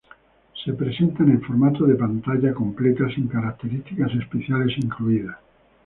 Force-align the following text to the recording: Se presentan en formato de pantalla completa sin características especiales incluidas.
Se 0.65 0.73
presentan 0.73 1.29
en 1.29 1.43
formato 1.43 1.85
de 1.85 1.93
pantalla 1.93 2.55
completa 2.55 3.07
sin 3.13 3.27
características 3.27 4.09
especiales 4.15 4.75
incluidas. 4.77 5.37